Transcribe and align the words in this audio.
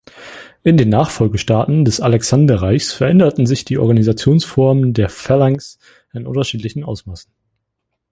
In 0.63 0.77
den 0.77 0.89
Nachfolgestaaten 0.89 1.85
des 1.85 2.01
Alexanderreichs 2.01 2.91
veränderten 2.91 3.45
sich 3.45 3.65
die 3.65 3.77
Organisationsformen 3.77 4.93
der 4.95 5.09
Phalanx 5.09 5.77
in 6.11 6.25
unterschiedlichen 6.25 6.83
Ausmaßen. 6.83 7.31